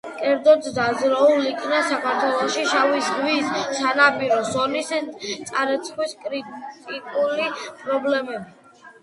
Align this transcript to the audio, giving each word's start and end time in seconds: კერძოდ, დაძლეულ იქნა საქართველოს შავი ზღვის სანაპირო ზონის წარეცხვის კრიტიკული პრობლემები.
კერძოდ, 0.19 0.67
დაძლეულ 0.75 1.43
იქნა 1.49 1.81
საქართველოს 1.89 2.57
შავი 2.71 3.03
ზღვის 3.09 3.51
სანაპირო 3.81 4.41
ზონის 4.53 4.91
წარეცხვის 5.51 6.17
კრიტიკული 6.27 7.53
პრობლემები. 7.85 8.43